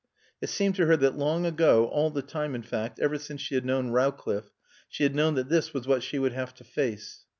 [0.41, 3.53] It seemed to her that long ago all the time, in fact, ever since she
[3.53, 4.49] had known Rowcliffe
[4.89, 7.23] she had known that this was what she would have to face.